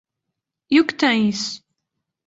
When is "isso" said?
1.29-1.61